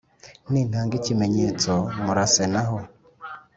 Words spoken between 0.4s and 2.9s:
nintanga ikimenyetso murase naho